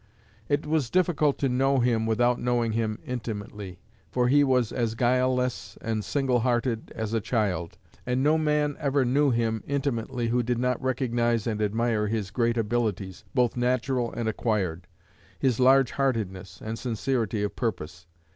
[0.49, 3.77] It was difficult to know him without knowing him intimately,
[4.09, 9.05] for he was as guileless and single hearted as a child; and no man ever
[9.05, 14.27] knew him intimately who did not recognize and admire his great abilities, both natural and
[14.27, 14.87] acquired,
[15.37, 18.07] his large heartedness and sincerity of purpose....